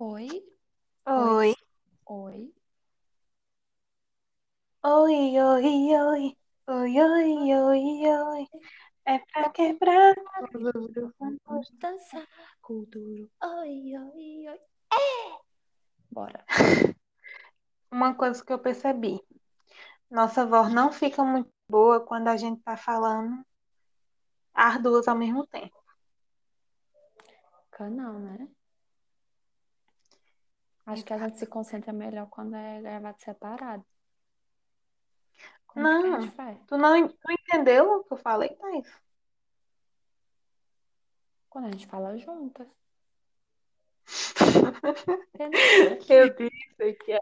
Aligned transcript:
Oi? 0.00 0.28
Oi. 1.04 1.54
Oi? 2.06 2.54
Oi, 4.82 5.38
oi, 5.38 5.94
oi. 5.94 6.36
Oi, 6.66 7.00
oi, 7.00 7.54
oi, 7.54 8.08
oi. 8.08 8.46
É 9.04 9.18
pra 9.18 9.50
quebrar. 9.50 10.14
Vamos 11.18 11.70
dançar 11.72 12.26
com 12.62 12.78
o 12.78 12.86
duro. 12.86 13.30
Oi, 13.44 13.92
oi, 13.98 14.48
oi. 14.48 14.60
É! 14.90 15.38
Bora. 16.10 16.46
Uma 17.92 18.14
coisa 18.14 18.42
que 18.42 18.54
eu 18.54 18.58
percebi. 18.58 19.20
Nossa 20.10 20.46
voz 20.46 20.72
não 20.72 20.90
fica 20.90 21.22
muito 21.22 21.52
boa 21.68 22.00
quando 22.00 22.28
a 22.28 22.38
gente 22.38 22.62
tá 22.62 22.74
falando 22.74 23.44
as 24.54 24.82
duas 24.82 25.06
ao 25.06 25.14
mesmo 25.18 25.46
tempo. 25.46 25.76
Canal, 27.70 28.18
né? 28.18 28.48
Acho 30.90 31.04
que 31.04 31.12
a 31.12 31.18
gente 31.18 31.38
se 31.38 31.46
concentra 31.46 31.92
melhor 31.92 32.28
quando 32.28 32.56
é 32.56 32.80
gravado 32.80 33.20
separado. 33.20 33.86
Como 35.66 35.86
Não, 35.86 36.28
tu 36.66 36.76
não, 36.76 37.08
tu 37.08 37.30
entendeu 37.30 37.92
o 37.92 38.04
que 38.04 38.12
eu 38.12 38.16
falei, 38.16 38.48
Thaís? 38.56 38.88
Quando 41.48 41.66
a 41.66 41.70
gente 41.70 41.86
fala 41.86 42.18
juntas. 42.18 42.66
Eu 46.08 46.34
disse 46.34 46.94
que 47.04 47.12
a, 47.12 47.20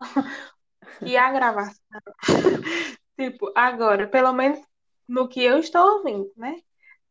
que 0.98 1.16
a 1.16 1.32
gravação, 1.32 2.00
tipo, 3.18 3.52
agora, 3.54 4.08
pelo 4.08 4.32
menos 4.32 4.58
no 5.06 5.28
que 5.28 5.42
eu 5.42 5.58
estou 5.58 5.98
ouvindo, 5.98 6.32
né? 6.36 6.62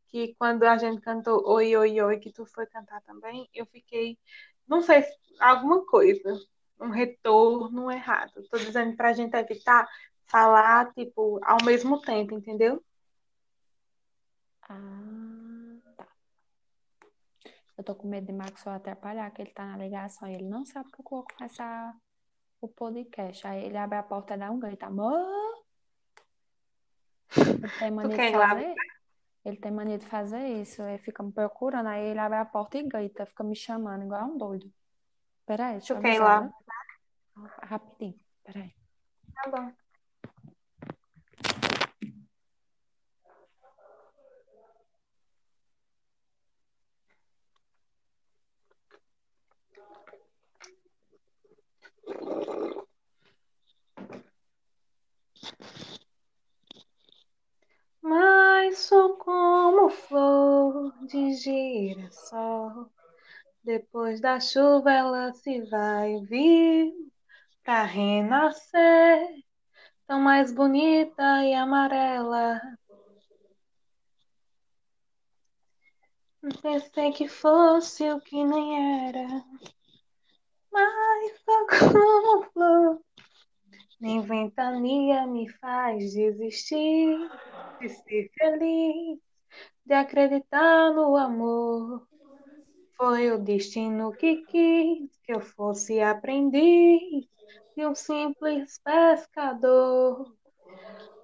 Que 0.08 0.34
quando 0.36 0.64
a 0.64 0.78
gente 0.78 1.02
cantou 1.02 1.48
Oi, 1.48 1.76
Oi, 1.76 2.02
Oi, 2.02 2.20
que 2.20 2.32
tu 2.32 2.46
foi 2.46 2.66
cantar 2.66 3.02
também, 3.02 3.48
eu 3.54 3.66
fiquei, 3.68 4.18
não 4.70 4.82
sei, 4.82 5.04
alguma 5.40 5.86
coisa, 5.86 6.40
um 6.80 6.90
retorno 6.90 7.92
errado. 7.92 8.44
Tô 8.50 8.58
dizendo 8.58 8.96
pra 8.96 9.14
gente 9.14 9.36
evitar 9.36 9.88
falar, 10.28 10.94
tipo, 10.94 11.40
ao 11.44 11.58
mesmo 11.66 12.00
tempo, 12.02 12.36
entendeu? 12.36 12.84
Ah, 14.62 15.78
tá. 15.98 16.08
Eu 17.78 17.84
tô 17.84 17.96
com 17.96 18.08
medo 18.08 18.32
de 18.32 18.60
só 18.60 18.72
atrapalhar, 18.72 19.32
que 19.32 19.42
ele 19.42 19.52
tá 19.52 19.66
na 19.66 19.78
ligação 19.78 20.30
e 20.30 20.36
ele 20.36 20.48
não 20.48 20.66
sabe 20.66 20.92
que 20.92 21.02
eu 21.02 21.06
vou 21.10 21.26
começar 21.38 21.96
o 22.62 22.68
podcast. 22.68 23.48
Aí 23.48 23.66
ele 23.66 23.78
abre 23.78 23.98
a 23.98 24.04
porta 24.04 24.36
e 24.36 24.38
dá 24.38 24.52
um 24.52 24.60
grito. 24.60 24.84
Amor! 24.84 25.66
Tem 27.80 27.92
mania 27.92 28.12
de 28.12 28.16
quer 28.16 28.32
ir 28.32 28.38
lá? 28.38 28.56
Ele 29.44 29.58
tem 29.58 29.72
mania 29.72 29.98
de 29.98 30.06
fazer 30.06 30.48
isso. 30.62 30.82
Ele 30.82 30.98
fica 30.98 31.24
me 31.24 31.32
procurando, 31.32 31.88
aí 31.88 32.06
ele 32.06 32.20
abre 32.20 32.38
a 32.38 32.46
porta 32.46 32.78
e 32.78 32.84
grita, 32.84 33.26
fica 33.26 33.44
me 33.44 33.56
chamando 33.56 34.04
igual 34.04 34.26
um 34.26 34.38
doido. 34.38 34.72
Peraí, 35.46 35.78
deixa 35.78 35.94
eu 35.94 35.98
avisar, 35.98 36.20
lá? 36.20 36.42
né? 36.42 36.54
Rapidinho, 37.64 38.20
peraí. 38.44 38.74
Tá 39.34 39.50
bom. 39.50 39.74
Mas 58.02 58.80
sou 58.80 59.18
como 59.18 59.90
flor 60.72 60.94
de 61.08 61.34
girassol. 61.34 62.90
Depois 63.64 64.22
da 64.22 64.40
chuva 64.40 64.92
ela 64.92 65.34
se 65.34 65.62
vai 65.62 66.20
vir 66.22 66.94
pra 67.64 67.84
renascer. 67.84 69.44
Tão 70.08 70.20
mais 70.20 70.52
bonita 70.52 71.44
e 71.44 71.54
amarela. 71.54 72.62
Pensei 76.62 77.12
que 77.12 77.28
fosse 77.28 78.10
o 78.10 78.22
que 78.22 78.44
nem 78.44 79.08
era. 79.08 79.28
Mas 80.72 81.40
sou 81.44 81.68
como 81.68 82.44
flor. 82.52 83.02
Nem 84.00 84.22
ventania 84.22 85.28
me 85.28 85.50
faz 85.50 86.14
desistir 86.14 87.30
de 87.82 87.90
ser 87.90 88.32
feliz, 88.38 89.20
de 89.86 89.94
acreditar 89.94 90.94
no 90.94 91.16
amor. 91.18 92.08
Foi 92.98 93.32
o 93.32 93.40
destino 93.40 94.12
que 94.14 94.44
quis 94.46 95.18
que 95.24 95.34
eu 95.34 95.42
fosse 95.42 96.02
aprendiz 96.02 97.28
de 97.76 97.86
um 97.88 97.96
simples 97.96 98.80
pescador. 98.84 100.36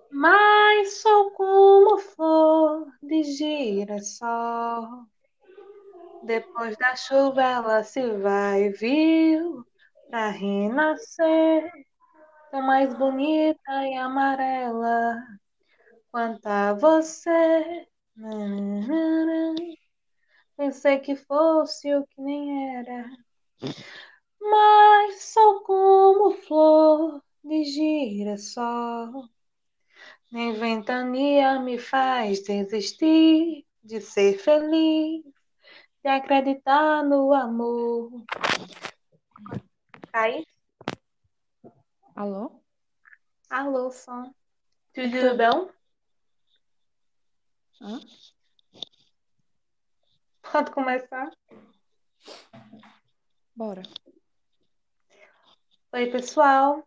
Mas 0.09 1.02
sou 1.02 1.31
como 1.31 2.00
flor 2.00 2.88
de 3.03 3.24
girassol. 3.24 5.06
Depois 6.22 6.75
da 6.78 6.96
chuva 6.96 7.42
ela 7.42 7.84
se 7.84 8.02
vai, 8.18 8.69
viu? 8.69 9.66
Pra 10.07 10.30
renascer, 10.30 11.72
tão 12.52 12.62
mais 12.63 12.94
bonita 12.96 13.72
e 13.88 13.96
amarela 13.96 15.16
quanto 16.12 16.46
a 16.47 16.74
você. 16.74 17.88
Pensei 20.55 20.99
que 20.99 21.15
fosse 21.17 21.93
o 21.93 22.07
que 22.07 22.21
nem 22.21 22.77
era, 22.77 23.09
mas 24.39 25.21
sou 25.23 25.61
como 25.63 26.31
flor 26.31 27.21
de 27.43 27.63
girassol. 27.65 29.27
Nem 30.31 30.53
ventania 30.53 31.59
me 31.59 31.77
faz 31.77 32.41
desistir 32.43 33.65
de 33.83 33.99
ser 33.99 34.37
feliz, 34.37 35.23
de 36.03 36.09
acreditar 36.09 37.03
no 37.03 37.33
amor. 37.33 38.23
Aí, 40.13 40.45
Alô? 42.15 42.61
alô, 43.49 43.91
som. 43.91 44.33
Tudo 44.93 45.37
bom? 45.37 45.75
Pode 50.41 50.72
começar? 50.72 51.30
Bora. 53.56 53.84
Oi, 55.94 56.12
pessoal. 56.12 56.84